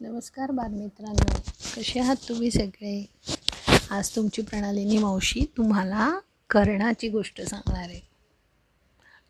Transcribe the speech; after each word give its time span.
नमस्कार 0.00 0.50
बालमित्रांनो. 0.50 1.34
कसे 1.76 2.00
आहात 2.00 2.16
तुम्ही 2.28 2.50
सगळे? 2.50 3.10
आज 3.90 4.16
तुमची 4.16 4.42
प्रणालिनी 4.42 4.98
मावशी 4.98 5.44
तुम्हाला 5.56 6.18
कर्णाची 6.50 7.08
गोष्ट 7.08 7.40
सांगणार 7.40 7.82
आहे. 7.82 8.00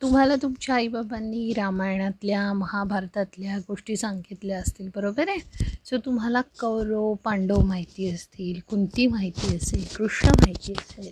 तुम्हाला 0.02 0.34
तुमच्या 0.42 0.74
आईबाबांनी 0.74 1.52
रामायणातल्या 1.52 2.52
महाभारतातल्या 2.52 3.58
गोष्टी 3.58 3.96
सांगितल्या 3.96 4.58
असतील 4.58 4.90
बरोबर 4.94 5.28
आहे? 5.28 5.38
सो 5.84 5.96
तुम्हाला 5.96 6.40
कौरव 6.40 7.14
पांडव 7.14 7.60
माहिती 7.60 8.10
असतील 8.10 8.60
कुंती 8.68 9.06
माहिती 9.06 9.56
असेल 9.56 9.84
कृष्ण 9.96 10.28
माहिती 10.28 10.72
असेल. 10.72 11.10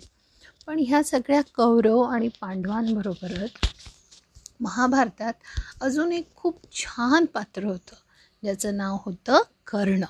पण 0.67 0.83
ह्या 0.87 1.03
सगळ्या 1.03 1.41
कौरव 1.41 2.01
आणि 2.01 2.27
पांडवांबरोबरच 2.27 3.51
महाभारतात 4.59 5.33
अजून 5.81 6.11
एक 6.11 6.35
खूप 6.35 6.59
छान 6.71 7.25
पात्र 7.25 7.63
होतं. 7.63 8.02
ज्याचं 8.43 8.77
नाव 8.77 8.97
होतं 9.05 9.37
कर्ण. 9.67 10.03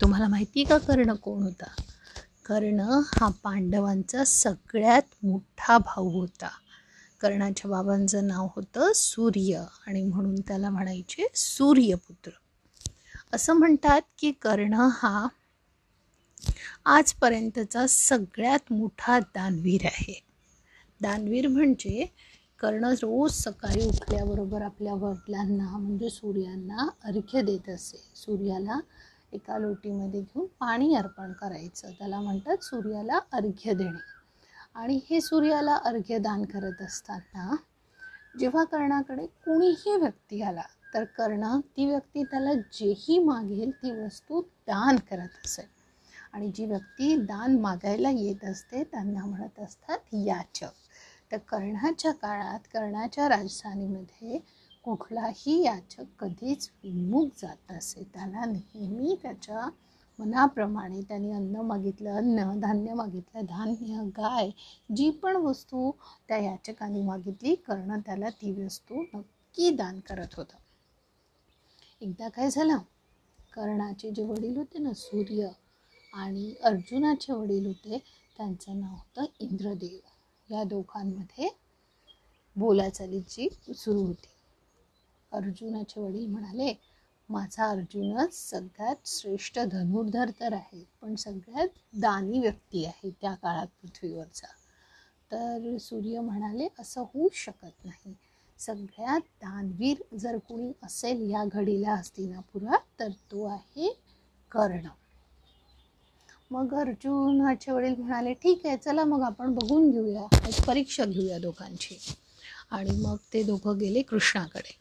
तुम्हाला 0.00 0.28
माहिती 0.28 0.60
आहे 0.60 0.68
का 0.68 0.78
कर्ण 0.78 1.14
कोण 1.14 1.42
होता? 1.42 1.64
कर्ण 2.44 2.80
हा 3.06 3.28
पांडवांचा 3.42 4.24
सगळ्यात 4.24 5.02
मोठा 5.22 5.78
भाऊ 5.78 6.10
होता. 6.10 6.48
कर्णाच्या 7.20 7.70
बाबांचं 7.70 8.26
नाव 8.26 8.48
होतं 8.56 8.92
सूर्य 8.94 9.64
आणि 9.86 10.02
म्हणून 10.02 10.34
त्याला 10.34 10.70
म्हणायचे 10.70 11.26
सूर्यपुत्र. 11.34 12.30
असं 13.32 13.52
म्हणतात 13.52 14.00
की 14.18 14.32
कर्ण 14.32 14.74
हा 14.74 15.28
आजपर्यंतचा 16.84 17.86
सगळ्यात 17.86 18.72
मोठा 18.72 19.18
दानवीर 19.18 19.80
आहे. 19.84 20.24
दानवीर 21.00 21.48
म्हणजे 21.48 22.06
कर्ण 22.60 22.88
रोज 22.92 23.30
सकाळी 23.32 23.86
उठल्याबरोबर 23.86 24.62
आपल्या 24.62 24.92
वडिलांना 24.94 25.76
म्हणजे 25.78 26.08
सूर्यांना 26.10 26.86
अर्घ्य 27.04 27.40
देत 27.42 27.68
असे. 27.68 27.96
सूर्याला 28.16 28.78
एका 29.32 29.58
लोटीमध्ये 29.58 30.20
घेऊन 30.20 30.46
पाणी 30.60 30.94
अर्पण 30.94 31.32
करायचं. 31.32 31.90
त्याला 31.98 32.20
म्हणतात 32.20 32.64
सूर्याला 32.64 33.18
अर्घ्य 33.32 33.72
देणे. 33.74 33.98
आणि 34.74 35.00
हे 35.10 35.20
सूर्याला 35.20 35.74
अर्घ्य 35.84 36.18
दान 36.18 36.44
करत 36.44 36.82
असताना 36.82 37.54
जेव्हा 38.38 38.64
कर्णाकडे 38.64 39.26
कुणीही 39.26 39.96
व्यक्ती 39.96 40.40
आला 40.42 40.62
तर 40.94 41.04
कर्ण 41.18 41.58
ती 41.76 41.86
व्यक्ती 41.86 42.22
त्याला 42.22 42.52
जेही 42.72 43.18
मागेल 43.18 43.70
ती 43.72 43.90
वस्तू 43.90 44.40
दान 44.66 44.96
करत 45.10 45.44
असे. 45.44 45.68
आणि 46.32 46.50
जी 46.54 46.66
व्यक्ती 46.66 47.16
दान 47.16 47.58
मागायला 47.60 48.10
येत 48.10 48.44
असते 48.44 48.82
त्यांना 48.84 49.24
म्हणत 49.24 49.60
असतात 49.60 50.14
याचक. 50.14 50.72
तर 51.30 51.38
कर्णाच्या 51.38 52.12
काळात 52.12 52.66
कर्णाच्या 52.72 53.28
राजधानीमध्ये 53.28 54.38
कुठलाही 54.84 55.62
याचक 55.62 56.04
कधीच 56.18 56.70
विमुख 56.84 57.28
जात 57.42 57.72
असे 57.72 58.02
त्याला 58.14 58.44
नेहमी 58.44 59.14
त्याच्या 59.22 59.68
मनाप्रमाणे 60.18 61.00
त्यांनी 61.00 61.32
अन्न 61.32 61.60
मागितलं 61.60 62.16
अन्न 62.16 62.60
धान्य 62.60 62.94
मागितलं 62.94 63.44
धान्य 63.44 64.04
गाय 64.16 64.50
जी 64.96 65.10
पण 65.10 65.36
वस्तू 65.36 65.90
त्या 66.28 66.38
याचकाने 66.38 67.02
मागितली 67.02 67.54
कर्ण 67.54 67.98
त्याला 68.00 68.28
ती 68.30 68.52
वस्तू 68.64 69.02
नक्की 69.14 69.70
दान 69.70 70.00
करत 70.00 70.34
होता. 70.36 70.56
एकदा 72.00 72.28
काय 72.28 72.50
झालं? 72.50 72.78
कर्णाचे 73.52 74.10
जे 74.10 74.24
वडील 74.24 74.56
होते 74.56 74.78
ना 74.78 74.92
सूर्य 74.92 75.48
आणि 76.14 76.54
अर्जुनाचे 76.62 77.32
वडील 77.32 77.66
होते 77.66 77.98
त्यांचं 78.36 78.80
नाव 78.80 78.94
होतं 78.94 79.24
इंद्रदेव. 79.40 79.98
या 80.50 80.64
दोघांमध्ये 80.64 81.48
बोलाचालीची 82.56 83.48
सुरू 83.74 84.02
होती. 84.06 84.28
अर्जुनाचे 85.32 86.00
वडील 86.00 86.26
म्हणाले 86.26 86.72
माझा 87.28 87.68
अर्जुनच 87.70 88.34
सगळ्यात 88.34 89.06
श्रेष्ठ 89.06 89.58
धनुर्धर 89.60 90.30
तर 90.40 90.52
आहे 90.52 90.84
पण 91.00 91.14
सगळ्यात 91.14 91.68
दानी 91.94 92.40
व्यक्ती 92.40 92.84
आहे 92.84 93.10
त्या 93.10 93.34
काळात 93.34 93.66
पृथ्वीवरचा 93.82 94.46
तर 95.32 95.76
सूर्य 95.80 96.20
म्हणाले 96.20 96.68
असं 96.78 97.04
होऊ 97.14 97.28
शकत 97.34 97.84
नाही. 97.84 98.14
सगळ्यात 98.58 99.20
दानवीर 99.42 100.02
जर 100.16 100.36
कोणी 100.38 100.72
असेल 100.82 101.30
या 101.30 101.44
घडीला 101.44 101.94
हस्तिनापुरात 101.94 103.00
तर 103.00 103.10
तो 103.30 103.44
आहे 103.44 103.88
कर्ण. 104.52 104.86
मग 106.50 106.74
अर्जुनाचे 106.74 107.72
वडील 107.72 107.94
म्हणाले 107.98 108.32
ठीक 108.32 108.66
आहे 108.66 108.76
चला 108.76 109.04
मग 109.04 109.22
आपण 109.22 109.54
बघून 109.54 109.90
घेऊया 109.90 110.48
एक 110.48 110.64
परीक्षा 110.64 111.04
घेऊया 111.04 111.38
दोघांची. 111.38 111.98
आणि 112.70 112.90
मग 112.90 113.16
ते 113.32 113.42
दोघं 113.42 113.78
गेले 113.78 114.02
कृष्णाकडे. 114.02 114.76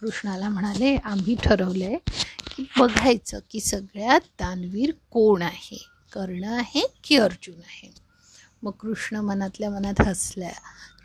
कृष्णाला 0.00 0.48
म्हणाले 0.48 0.96
आम्ही 0.96 1.36
ठरवलं 1.44 1.84
आहे 1.84 1.96
की 2.56 2.64
बघायचं 2.78 3.38
की 3.50 3.60
सगळ्यात 3.60 4.20
दानवीर 4.20 4.90
कोण 5.10 5.42
आहे? 5.42 5.88
कर्ण 6.12 6.44
आहे 6.44 6.82
की 7.04 7.16
अर्जुन 7.16 7.54
आहे? 7.54 7.90
मग 8.62 8.70
कृष्ण 8.70 9.16
मनातल्या 9.16 9.70
मनात 9.70 10.00
हसल्या. 10.00 10.50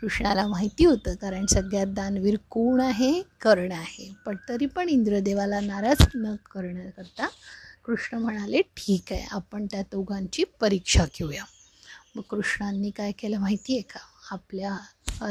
कृष्णाला 0.00 0.46
माहिती 0.46 0.84
होतं 0.84 1.14
कारण 1.14 1.46
सगळ्यात 1.46 1.86
दानवीर 1.86 2.36
कोण 2.50 2.80
आहे? 2.80 3.22
कर्ण 3.40 3.72
आहे. 3.72 4.14
पण 4.26 4.36
तरी 4.48 4.66
पण 4.66 4.88
इंद्रदेवाला 4.88 5.60
नाराज 5.60 6.06
न 6.14 6.34
करण्याकरता 6.50 7.28
कृष्ण 7.90 8.18
म्हणाले 8.18 8.60
ठीक 8.62 9.12
आहे 9.12 9.26
आपण 9.30 9.64
त्या 9.66 9.80
दोघांची 9.82 10.44
परीक्षा 10.60 11.04
घेऊया. 11.04 11.44
मग 12.16 12.22
कृष्णांनी 12.22 12.90
काय 12.90 13.12
केलं 13.12 13.38
माहिती 13.38 13.72
आहे 13.72 13.82
का? 13.82 14.00
आपल्या 14.30 14.76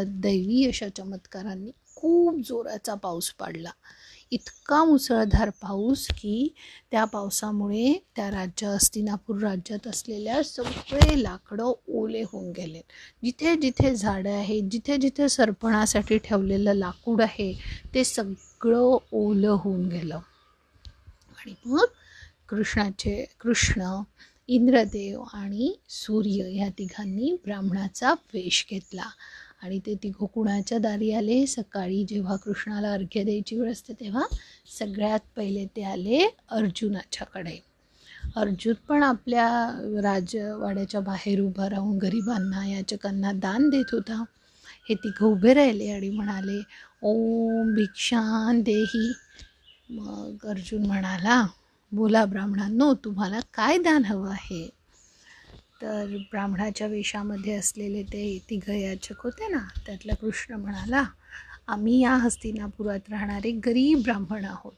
दैवी 0.04 0.66
अशा 0.68 0.88
चमत्कारांनी 0.90 1.72
खूप 1.96 2.40
जोराचा 2.46 2.94
पाऊस 2.94 3.30
पाडला. 3.32 3.70
इतका 4.32 4.84
मुसळधार 4.84 5.50
पाऊस 5.50 6.06
की 6.08 6.54
त्या 6.92 7.06
पावसामुळे 7.06 7.94
त्या 8.16 8.30
राज्य 8.32 8.68
हस्तिनापूर 8.68 9.40
राज्यात 9.42 9.88
असलेल्या 9.88 10.44
सगळे 10.44 11.24
लाकडं 11.24 11.72
ओले 11.88 12.22
होऊन 12.22 12.52
गेले. 12.52 12.82
जिथे 13.24 13.56
जिथे 13.56 13.96
झाडं 13.96 14.32
आहेत 14.32 14.70
जिथे 14.72 14.98
जिथे 14.98 15.30
सरपणासाठी 15.30 16.18
ठेवलेलं 16.18 16.74
लाकूड 16.74 17.22
आहे 17.22 17.54
ते 17.94 18.04
सगळं 18.04 18.98
ओलं 19.12 19.50
होऊन 19.50 19.88
गेलं. 19.90 20.20
आणि 21.38 21.54
मग 21.66 21.86
कृष्णाचे 22.50 23.26
कृष्ण 23.40 24.02
इंद्रदेव 24.48 25.24
आणि 25.34 25.74
सूर्य 25.90 26.44
ह्या 26.50 26.70
तिघांनी 26.70 27.36
ब्राह्मणाचा 27.46 28.14
वेश 28.34 28.66
घेतला. 28.72 29.10
आणि 29.62 29.80
ते 29.86 29.96
तिघं 29.96 30.26
कुणाच्या 30.26 30.78
दारी 30.78 31.12
आले? 31.12 31.46
सकाळी 31.48 32.04
जेव्हा 32.04 32.36
कृष्णाला 32.36 32.92
अर्घ्य 32.92 33.24
द्यायची 33.24 33.56
वेळ 33.56 33.72
असते 33.72 33.94
तेव्हा 33.94 34.24
सगळ्यात 34.80 35.20
पहिले 35.36 35.66
ते 35.66 35.84
आले 35.84 36.28
अर्जुनाच्याकडे. 36.50 37.58
अर्जुन 38.36 38.74
पण 38.88 39.04
आपल्या 39.04 39.48
राजवाड्याच्या 40.04 41.02
बाहेर 41.02 41.42
उभा 41.42 41.70
राहून 41.70 41.98
गरिबांना 41.98 42.68
याचकांना 42.68 43.32
दान 43.32 43.70
देत 43.70 43.94
होता. 43.94 44.24
हे 44.90 44.96
तिघं 44.96 45.26
उभे 45.26 45.54
राहिले 45.54 45.92
आणि 45.92 46.10
म्हणाले 46.10 46.62
ओम 47.02 47.74
भिक्षान 47.74 48.62
देही. 48.62 49.12
मग 49.90 50.46
अर्जुन 50.46 50.86
म्हणाला 50.86 51.46
बोला 51.92 52.26
ब्राह्मणांनो 52.26 52.94
तुम्हाला 52.94 53.40
काय 53.54 53.78
दान 53.78 54.06
हवं 54.06 54.32
आहे? 54.32 54.70
तर 55.82 56.18
ब्राह्मणाच्या 56.32 56.88
वेशामध्ये 56.88 57.54
असलेले 57.54 58.04
ते 58.04 58.40
तिघ 58.50 58.70
याचक 58.70 59.22
होते 59.24 59.48
ना 59.48 59.68
त्यातला 59.86 60.14
कृष्ण 60.14 60.56
म्हणाला 60.56 61.04
आम्ही 61.68 62.00
या 62.00 62.16
हस्तिनापुरात 62.16 63.10
राहणारे 63.10 63.52
गरीब 63.52 64.02
ब्राह्मण 64.04 64.46
आहोत. 64.46 64.74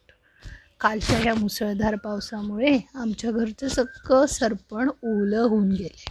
कालच्या 0.80 1.20
या 1.20 1.34
मुसळधार 1.36 1.96
पावसामुळे 1.96 2.78
आमच्या 2.96 3.32
घरचं 3.32 3.68
सक्क 3.68 4.14
सरपण 4.30 4.90
ओलं 5.04 5.42
होऊन 5.42 5.72
गेले. 5.72 6.06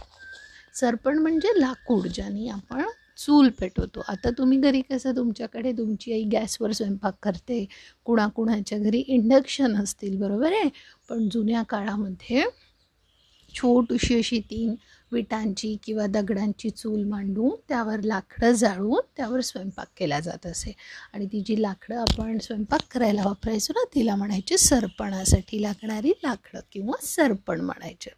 सरपण 0.73 1.17
म्हणजे 1.17 1.59
लाकूड 1.59 2.07
ज्याने 2.07 2.49
आपण 2.49 2.83
चूल 3.25 3.49
पेटवतो. 3.59 4.01
आता 4.07 4.29
तुम्ही 4.37 4.57
घरी 4.59 4.81
कसं 4.81 5.15
तुमच्याकडे 5.15 5.71
तुमची 5.71 6.13
आई 6.13 6.23
गॅसवर 6.23 6.71
स्वयंपाक 6.71 7.15
करते 7.23 7.65
कुणाकुणाच्या 8.05 8.77
घरी 8.77 8.99
इंडक्शन 9.07 9.75
असतील 9.83 10.17
बरोबर 10.17 10.51
आहे? 10.51 10.69
पण 11.09 11.27
जुन्या 11.29 11.61
काळामध्ये 11.63 12.43
छोटीशी 13.53 14.17
अशी 14.17 14.39
तीन 14.39 14.75
विटांची 15.11 15.75
किंवा 15.83 16.05
दगडांची 16.07 16.69
चूल 16.69 17.03
मांडून 17.03 17.55
त्यावर 17.69 18.01
लाकडं 18.03 18.51
जाळून 18.51 18.99
त्यावर 19.17 19.41
स्वयंपाक 19.41 19.87
केला 19.97 20.19
जात 20.19 20.45
असे. 20.45 20.71
आणि 21.13 21.25
ती 21.25 21.41
जी 21.41 21.61
लाकडं 21.61 21.97
आपण 21.97 22.37
स्वयंपाक 22.37 22.81
करायला 22.91 23.23
वापरायचो 23.25 23.73
ना 23.75 23.83
तिला 23.95 24.15
म्हणायचे 24.15 24.57
सरपणासाठी 24.57 25.61
लागणारी 25.61 26.11
लाकडं 26.23 26.59
किंवा 26.71 27.05
सरपण 27.05 27.61
म्हणायचे. 27.61 28.09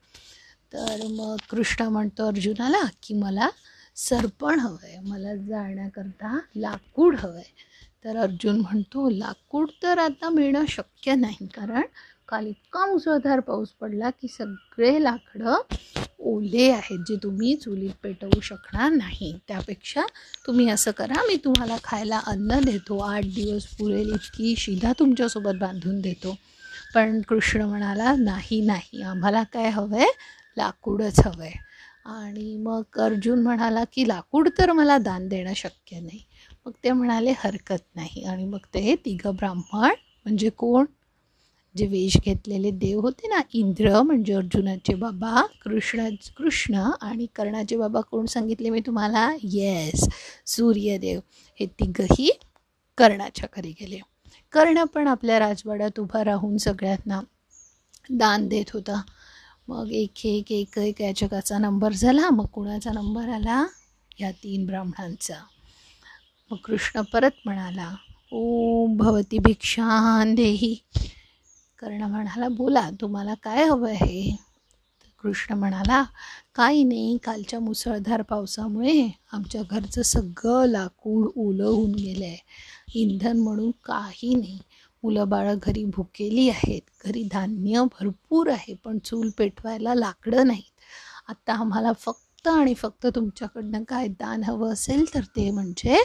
तर 0.73 1.06
मग 1.09 1.35
कृष्ण 1.49 1.85
म्हणतो 1.85 2.27
अर्जुनाला 2.27 2.81
की 3.03 3.13
मला 3.13 3.49
सरपण 3.98 4.60
हवं 4.60 4.78
आहे 4.84 5.00
मला 5.00 5.36
जाळण्याकरता 5.36 6.38
लाकूड 6.56 7.16
हवं 7.16 7.36
आहे 7.36 7.72
तर 8.06 8.18
अर्जुन 8.18 8.60
म्हणतो 8.60 9.10
लाकूड 9.10 9.69
तर 9.84 9.98
आता 9.98 10.30
मिळणं 10.30 10.66
शक्य 10.69 11.16
नाही 11.16 11.48
कारण 11.48 11.81
काल 12.28 12.48
इतका 12.48 12.86
मुसळधार 12.86 13.40
पाऊस 13.40 13.69
पडला 13.72 14.10
की 14.10 14.28
सगळे 14.28 15.04
लाकडं 15.04 15.62
ओले 16.25 16.69
आहेत 16.72 17.00
जे 17.07 17.16
तुम्ही 17.24 17.56
चुलीत 17.56 17.92
पेटवू 18.04 18.40
शकणार 18.42 18.92
नाही. 18.92 19.31
त्यापेक्षा 19.48 20.06
तुम्ही 20.48 20.69
असं 20.69 20.92
करा 20.92 21.24
मी 21.28 21.36
तुम्हाला 21.36 21.78
खायला 21.84 22.19
अन्न 22.28 22.60
देतो. 22.66 22.98
आठ 23.00 23.24
दिवस 23.25 23.66
पुरेल 23.78 24.13
इतकी 24.13 24.54
शिधा 24.57 24.92
तुमच्यासोबत 25.00 25.60
बांधून 25.60 26.00
देतो. 26.01 26.36
पण 26.94 27.22
कृष्ण 27.22 27.62
म्हणाला 27.62 28.13
नाही 28.16 28.62
नाही 28.62 29.01
आम्हाला 29.01 29.44
काय 29.44 29.69
हवं 29.69 29.98
आहे 29.98 30.12
लाकूडच 30.57 31.19
हवं 31.19 31.44
आहे 31.44 31.62
आणि 32.05 32.55
मग 32.57 33.00
अर्जुन 33.01 33.41
म्हणाला 33.44 33.83
की 33.94 34.07
लाकूड 34.07 34.50
तर 34.57 34.71
मला 34.71 34.97
दान 34.97 35.27
देणं 35.27 35.53
शक्य 35.55 36.00
नाही. 36.00 36.19
मग 36.65 36.71
ते 36.83 36.91
म्हणाले 36.91 37.31
हरकत 37.38 37.83
नाही. 37.95 38.23
आणि 38.23 38.45
मग 38.45 38.65
ते 38.73 38.95
तिघं 39.05 39.35
ब्राह्मण 39.35 39.94
म्हणजे 40.25 40.50
कोण? 40.57 40.85
जे 41.75 41.85
वेश 41.88 42.17
घेतलेले 42.25 42.71
देव 42.71 43.00
होते 43.01 43.27
ना 43.27 43.39
इंद्र 43.53 44.01
म्हणजे 44.01 44.33
अर्जुनाचे 44.33 44.94
बाबा 44.95 45.41
कृष्ण 45.63 46.07
कृष्ण 46.38 46.83
आणि 47.01 47.25
कर्णाचे 47.35 47.77
बाबा 47.77 48.01
कोण 48.01 48.25
सांगितले 48.25 48.69
मी 48.69 48.79
तुम्हाला? 48.85 49.29
येस 49.44 50.07
सूर्यदेव. 50.47 51.19
हे 51.59 51.65
तिघही 51.79 52.29
कर्णाच्या 52.97 53.47
घरी 53.57 53.71
गेले. 53.81 53.99
कर्ण 54.53 54.83
पण 54.94 55.07
आपल्या 55.07 55.39
राजवाड्यात 55.39 55.99
उभा 55.99 56.23
राहून 56.23 56.57
सगळ्यांना 56.57 57.21
दान 58.09 58.47
देत 58.47 58.71
होता. 58.73 59.01
मग 59.68 59.92
एक 59.92 60.25
एक 60.25 60.51
एक 60.51 60.77
एक 60.77 61.01
याचकाचा 61.01 61.57
नंबर 61.57 61.92
झाला 61.92 62.30
मग 62.30 62.45
कुणाचा 62.45 62.92
नंबर 62.92 63.30
आला? 63.30 63.65
या 64.19 64.31
तीन 64.31 64.65
ब्राह्मणांचा. 64.65 65.36
मग 66.51 66.57
कृष्ण 66.63 67.01
परत 67.01 67.31
म्हणाला 67.45 67.95
ओम 68.31 68.98
भवती 68.98 69.38
भिक्षान 69.38 70.36
देही. 70.36 70.75
कर्ण 71.80 72.04
म्हणाला 72.04 72.48
बोला 72.48 72.89
तुम्हाला 73.01 73.33
काय 73.33 73.63
हवं 73.63 73.89
आहे? 73.89 74.36
कृष्ण 75.24 75.54
म्हणाला 75.54 76.04
काही 76.56 76.83
नाही 76.83 77.18
कालच्या 77.24 77.59
मुसळधार 77.59 78.21
पावसामुळे 78.21 79.09
आमच्या 79.31 79.62
घरचं 79.71 80.01
सगळं 80.01 80.66
लाकूड 80.66 81.30
ओलं 81.36 81.63
होऊन 81.63 81.92
गेलं 81.92 82.25
आहे 82.25 82.38
इंधन 82.95 83.39
म्हणून 83.39 83.71
काही 83.71 84.36
नाही. 84.36 84.59
मुलं 85.03 85.29
बाळं 85.29 85.57
घरी 85.63 85.83
भुकेली 85.85 86.50
आहेत. 86.50 86.81
घरी 87.05 87.23
धान्य 87.31 87.83
भरपूर 87.83 88.50
आहे 88.50 88.73
पण 88.73 88.97
चूल 89.00 89.29
पेटवायला 89.38 89.94
लाकडं 89.95 90.47
नाहीत. 90.47 90.71
आत्ता 91.29 91.53
आम्हाला 91.53 91.91
फक्त 91.94 92.47
आणि 92.47 92.73
फक्त 92.73 93.07
तुमच्याकडनं 93.07 93.83
काय 93.83 94.07
दान 94.07 94.44
हवं 94.44 94.73
असेल 94.73 95.13
तर 95.13 95.23
ते 95.35 95.50
म्हणजे 95.51 95.97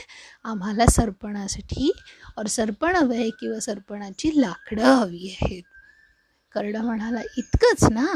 आम्हाला 0.44 0.86
सरपणासाठी 0.86 1.90
और 2.38 2.46
सरपण 2.46 2.96
हवं 2.96 3.14
आहे 3.14 3.30
किंवा 3.30 3.60
सरपणाची 3.60 4.30
लाकडं 4.40 4.84
हवी 4.84 5.36
आहेत. 5.42 5.62
कर्ण 6.54 6.76
म्हणाला 6.76 7.20
इतकंच 7.38 7.84
ना? 7.92 8.06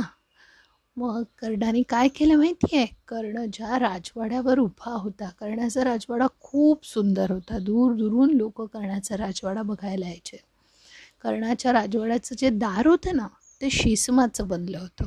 मग 0.96 1.22
कर्णाने 1.38 1.82
काय 1.82 2.08
केलं 2.08 2.36
माहिती 2.36 2.76
आहे 2.76 2.86
कर्ण 3.08 3.44
ज्या 3.52 3.78
राजवाड्यावर 3.78 4.58
उभा 4.58 4.92
होता 4.92 5.28
कर्णाचा 5.40 5.84
राजवाडा 5.84 6.26
खूप 6.40 6.86
सुंदर 6.86 7.30
होता. 7.32 7.58
दूर 7.58 7.94
दूरून 7.94 8.34
लोक 8.34 8.62
कर्णाचा 8.62 9.16
राजवाडा 9.16 9.62
बघायला 9.62 10.06
यायचे. 10.06 10.51
कर्णाच्या 11.22 11.72
राजवाड्याचं 11.72 12.34
जे 12.38 12.50
दार 12.50 12.86
होतं 12.86 13.16
ना 13.16 13.26
ते 13.60 13.70
शिसमाचं 13.70 14.48
बनलं 14.48 14.78
होतं. 14.78 15.04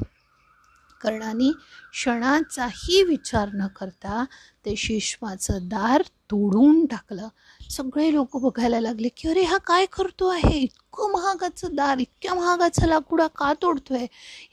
कर्णाने 1.01 1.51
क्षणाचाही 1.91 3.03
विचार 3.03 3.49
न 3.53 3.67
करता 3.67 4.25
ते 4.65 4.75
शिष्माचं 4.75 5.57
दार 5.61 6.01
तोडून 6.01 6.85
टाकलं. 6.85 7.27
सगळे 7.69 8.13
लोक 8.13 8.37
बघायला 8.37 8.79
लागले 8.79 9.07
की 9.17 9.29
अरे 9.29 9.43
हा 9.43 9.57
काय 9.57 9.85
करतो 9.85 10.27
आहे? 10.27 10.59
इतकं 10.59 11.11
महागाचं 11.11 11.75
दार 11.75 11.97
इतक्या 11.97 12.33
महागाचं 12.33 12.87
लाकुडा 12.87 13.27
का 13.27 13.53
तोडतोय? 13.61 14.05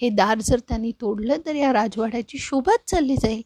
हे 0.03 0.09
दार 0.09 0.41
जर 0.41 0.59
त्यांनी 0.59 0.93
तोडलं 1.01 1.37
तर 1.47 1.55
या 1.55 1.73
राजवाड्याची 1.73 2.39
शोभाच 2.39 2.91
चालली 2.91 3.17
जाईल. 3.17 3.43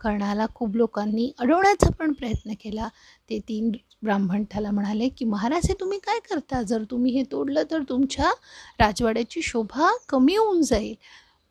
कर्णाला 0.00 0.46
खूप 0.54 0.76
लोकांनी 0.76 1.30
अडवण्याचा 1.38 1.90
पण 1.98 2.12
प्रयत्न 2.12 2.52
केला. 2.60 2.88
ते 3.30 3.38
तीन 3.48 3.70
ब्राह्मण 4.02 4.42
त्याला 4.44 4.70
म्हणाले 4.70 5.08
की 5.08 5.24
महाराज 5.24 5.66
हे 5.68 5.74
तुम्ही 5.80 5.98
काय 5.98 6.18
करता? 6.30 6.62
जर 6.62 6.82
तुम्ही 6.90 7.12
हे 7.12 7.22
तोडलं 7.32 7.62
तर 7.70 7.82
तुमच्या 7.88 8.30
राजवाड्याची 8.80 9.42
शोभा 9.42 9.90
कमी 10.08 10.36
होऊन 10.36 10.62
जाईल. 10.62 10.94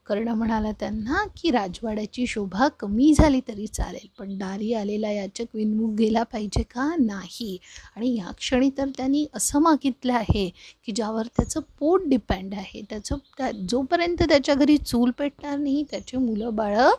कर्ण 0.08 0.28
म्हणाला 0.30 0.72
त्यांना 0.72 1.24
की 1.38 1.50
राजवाड्याची 1.52 2.26
शोभा 2.28 2.68
कमी 2.80 3.12
झाली 3.14 3.40
तरी 3.48 3.66
चालेल 3.68 4.08
पण 4.20 4.38
दारी 4.38 4.72
आलेला 4.74 5.12
याचक 5.12 5.56
विनमुख 5.56 5.96
गेला 5.96 6.24
पाहिजे 6.24 6.64
का? 6.64 6.90
नाही. 7.00 7.58
आणि 7.96 8.16
या 8.16 8.32
क्षणी 8.38 8.70
तर 8.78 8.90
त्यांनी 8.98 9.26
असं 9.34 9.62
मागितलं 9.62 10.14
आहे 10.14 10.48
की 10.86 10.92
ज्यावर 10.92 11.28
त्याचं 11.28 11.60
पोट 11.80 12.08
डिपेंड 12.08 12.54
आहे. 12.54 12.82
त्याचं 12.90 13.18
त्या 13.38 13.52
जोपर्यंत 13.70 14.24
त्याच्या 14.24 14.56
घरी 14.56 14.78
चूल 14.78 15.12
पेटणार 15.18 15.58
नाही 15.58 15.84
त्याचे 15.92 16.18
मुलं 16.18 16.56
बाळं 16.56 16.90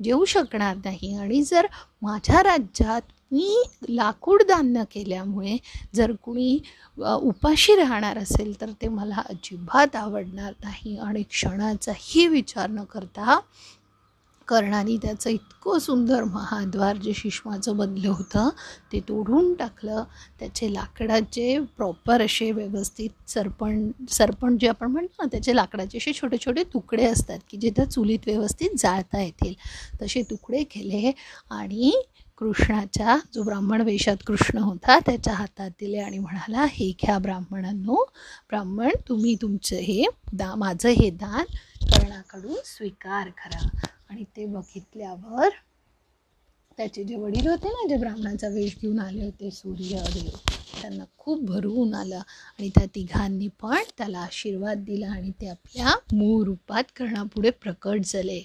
जेवू 0.00 0.24
शकणार 0.24 0.76
नाही. 0.84 1.14
आणि 1.18 1.42
जर 1.42 1.66
माझ्या 2.02 2.42
राज्यात 2.42 3.12
मी 3.32 3.62
लाकूड 3.88 4.42
दान 4.48 4.76
केल्यामुळे 4.90 5.56
जर 5.94 6.12
कुणी 6.22 6.58
उपाशी 6.98 7.74
राहणार 7.76 8.18
असेल 8.18 8.60
तर 8.60 8.70
ते 8.82 8.88
मला 8.88 9.22
अजिबात 9.30 9.96
आवडणार 9.96 10.52
नाही. 10.64 10.96
आणि 10.98 11.22
क्षणाचाही 11.30 12.26
विचार 12.28 12.70
न 12.70 12.84
करता 12.84 13.38
कर्णाने 14.48 14.96
त्याचं 14.96 15.30
इतकं 15.30 15.78
सुंदर 15.78 16.24
महाद्वार 16.24 16.96
जे 16.96 17.12
शिष्माचं 17.14 17.76
बनलं 17.76 18.08
होतं 18.08 18.48
ते 18.92 19.00
तोडून 19.08 19.52
टाकलं. 19.54 20.02
त्याचे 20.38 20.72
लाकडाचे 20.74 21.58
प्रॉपर 21.76 22.22
असे 22.22 22.50
व्यवस्थित 22.52 23.30
सरपण 23.30 23.90
सरपण 24.10 24.56
जे 24.58 24.68
आपण 24.68 24.90
म्हणतो 24.92 25.22
ना 25.22 25.26
त्याचे 25.32 25.56
लाकडाचे 25.56 25.98
असे 25.98 26.12
छोटे 26.12 26.36
छोटे 26.36 26.62
तुकडे 26.74 27.06
असतात 27.06 27.38
की 27.50 27.56
जिथं 27.56 27.88
चुलीत 27.88 28.26
व्यवस्थित 28.26 28.78
जाळता 28.78 29.22
येतील. 29.22 29.54
तसे 30.02 30.22
तुकडे 30.30 30.62
केले 30.64 31.12
आणि 31.50 31.92
कृष्णाच्या 32.38 33.16
जो 33.34 33.42
ब्राह्मण 33.42 33.80
वेशात 33.80 34.16
कृष्ण 34.26 34.58
होता 34.58 34.98
त्याच्या 34.98 35.32
हातात 35.34 35.70
दिले 35.80 35.98
आणि 35.98 36.18
म्हणाला 36.18 36.66
हे 36.70 36.90
घ्या 37.02 37.18
ब्राह्मणांनो 37.18 38.04
ब्राह्मण 38.48 38.90
तुम्ही 39.08 39.34
तुमचं 39.42 39.76
हे 39.76 40.04
दा 40.32 40.54
माझं 40.54 40.88
हे 40.88 41.10
दान 41.10 41.44
कर्णाकडून 41.84 42.56
स्वीकार 42.64 43.28
करा. 43.38 43.68
आणि 44.10 44.24
ते 44.36 44.44
बघितल्यावर 44.46 45.48
त्याचे 46.78 47.02
जे 47.04 47.16
वडील 47.16 47.46
होते 47.48 47.68
ना 47.68 47.86
जे 47.88 47.96
ब्राह्मणाचा 47.96 48.48
वेश 48.48 48.76
घेऊन 48.80 48.98
आले 48.98 49.24
होते 49.24 49.50
सूर्यदेव 49.50 50.36
त्यांना 50.80 51.04
खूप 51.18 51.40
भरवून 51.44 51.94
आलं. 51.94 52.18
आणि 52.58 52.68
त्या 52.68 52.84
तिघांनी 52.94 53.48
पण 53.62 53.82
त्याला 53.98 54.18
आशीर्वाद 54.18 54.84
दिला 54.84 55.10
आणि 55.12 55.30
ते 55.40 55.48
आपल्या 55.48 55.94
मूळ 56.12 56.44
रूपात 56.44 56.92
कर्णापुढे 56.96 57.50
प्रकट 57.50 58.04
झाले. 58.04 58.40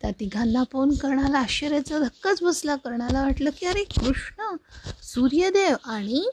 त्या 0.00 0.10
तिघांना 0.20 0.62
पाहून 0.62 0.94
कर्णाला 0.94 1.38
आश्चर्याचा 1.38 1.98
धक्काच 1.98 2.42
बसला. 2.42 2.76
कर्णाला 2.76 3.22
वाटलं 3.22 3.50
की 3.58 3.66
अरे 3.66 3.84
कृष्ण 3.96 4.54
सूर्यदेव 5.02 5.74
आणि 5.84 6.24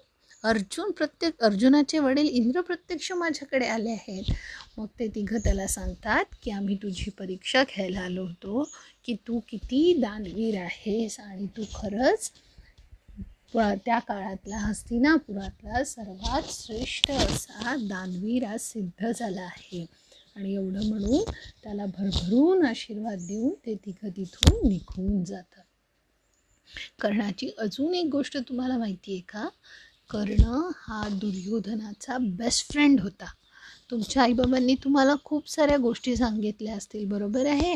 अर्जुन 0.47 0.91
प्रत्येक 0.97 1.43
अर्जुनाचे 1.43 1.99
वडील 1.99 2.27
इंद्र 2.31 2.61
प्रत्यक्ष 2.61 3.11
माझ्याकडे 3.11 3.65
आले 3.67 3.91
आहेत. 3.91 4.31
मग 4.77 4.85
ते 4.99 5.07
तिघं 5.15 5.37
त्याला 5.43 5.67
सांगतात 5.67 6.35
की 6.43 6.51
आम्ही 6.51 6.75
तुझी 6.83 7.11
परीक्षा 7.19 7.63
घ्यायला 7.65 7.99
आलो 8.01 8.25
होतो 8.25 8.63
की 9.05 9.15
तू 9.27 9.39
किती 9.49 9.93
दानवीर 10.01 10.57
आहेस 10.61 11.19
आणि 11.19 11.47
तू 11.57 11.63
खरंच 11.75 12.31
त्या 13.55 13.97
काळातला 13.99 14.57
हस्तिनापुरातला 14.57 15.83
सर्वात 15.85 16.51
श्रेष्ठ 16.51 17.11
असा 17.11 17.75
दानवीर 17.79 18.45
आज 18.45 18.59
सिद्ध 18.61 19.11
झाला 19.11 19.41
आहे. 19.41 19.85
आणि 20.35 20.53
एवढं 20.53 20.89
म्हणून 20.89 21.23
त्याला 21.63 21.85
भरभरून 21.87 22.65
आशीर्वाद 22.65 23.19
देऊन 23.27 23.53
ते 23.65 23.75
तिघं 23.85 24.09
तिथून 24.17 24.67
निघून 24.67 25.23
जातात. 25.23 25.63
कर्णाची 27.01 27.49
अजून 27.59 27.93
एक 27.95 28.07
गोष्ट 28.11 28.37
तुम्हाला 28.49 28.77
माहिती 28.77 29.11
आहे 29.11 29.21
का? 29.29 29.47
कर्ण 30.09 30.69
हा 30.77 31.07
दुर्योधनाचा 31.09 32.17
बेस्ट 32.17 32.71
फ्रेंड 32.71 32.99
होता. 33.01 33.25
तुमच्या 33.91 34.23
आईबाबांनी 34.23 34.75
तुम्हाला 34.75 35.15
खूप 35.23 35.49
साऱ्या 35.49 35.77
गोष्टी 35.77 36.15
सांगितल्या 36.15 36.75
असतील 36.75 37.05
बरोबर 37.05 37.45
आहे? 37.45 37.75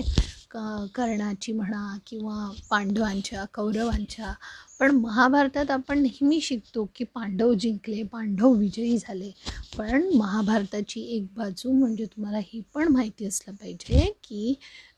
क 0.51 0.57
कर्णाची 0.95 1.51
म्हणा 1.51 1.97
किंवा 2.07 2.51
पांडवांच्या 2.69 3.45
कौरवांच्या. 3.53 4.33
पण 4.79 4.91
महाभारतात 4.91 5.71
आपण 5.71 5.99
नेहमी 5.99 6.41
शिकतो 6.41 6.89
की 6.95 7.03
पांडव 7.03 7.53
जिंकले 7.53 8.03
पांडव 8.03 8.53
विजयी 8.53 8.97
झाले. 8.97 9.31
पण 9.77 10.09
महाभारताची 10.15 11.01
एक 11.01 11.27
बाजू 11.35 11.71
म्हणजे 11.71 12.05
तुम्हाला 12.05 12.39
ही 12.39 12.61
पण 12.73 12.87
माहिती 12.87 13.25
असलं 13.25 13.55
पाहिजे 13.55 14.11
की 14.23 14.53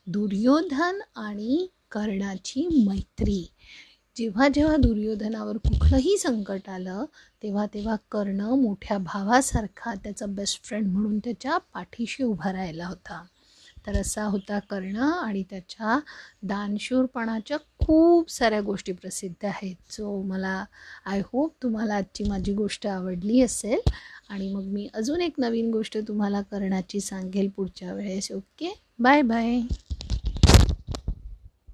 दुर्योधन 0.08 1.00
आणि 1.16 1.68
कर्णाची 1.92 2.68
मैत्री. 2.88 3.46
जेव्हा 4.18 4.48
जेव्हा 4.48 4.76
दुर्योधनावर 4.76 5.58
कुठलंही 5.58 6.18
संकट 6.18 6.70
आलं 6.70 7.06
तेव्हा 7.44 7.66
तेव्हा 7.66 7.96
कर्ण 8.12 8.42
मोठ्या 8.42 8.98
भावासारखा 8.98 9.94
त्याचा 9.94 10.26
बेस्ट 10.26 10.64
फ्रेंड 10.64 10.88
म्हणून 10.88 11.18
त्याच्या 11.20 11.58
पाठीशी 11.74 12.24
उभा 12.24 12.52
राहिला 12.52 12.86
होता. 12.86 13.22
तर 13.88 13.96
असा 13.96 14.24
होता 14.24 14.60
कर्ण 14.60 14.96
आणि 14.98 15.44
त्याच्या 15.50 16.00
दानशूरपणाच्या 16.44 17.58
खूप 17.80 18.30
साऱ्या 18.32 18.62
गोष्टी 18.62 18.92
प्रसिद्ध 18.92 19.46
आहेत. 19.46 19.76
सो 19.92 20.22
मला 20.22 20.64
आय 21.06 21.22
होप 21.26 21.54
तुम्हाला 21.64 21.96
आजची 21.96 22.24
माझी 22.24 22.54
गोष्ट 22.54 22.88
आवडली 22.88 23.42
असेल 23.42 23.80
आणि 24.30 24.54
मग 24.54 24.64
मी 24.64 24.88
अजून 24.94 25.22
एक 25.22 25.34
नवीन 25.38 25.72
गोष्ट 25.72 25.98
तुम्हाला 26.08 26.42
कर्णाची 26.42 27.00
सांगेल 27.00 27.50
पुढच्या 27.50 27.94
वेळेस. 27.94 28.32
Okay 28.32 28.74
bye 29.00 29.22
bye 29.22 29.60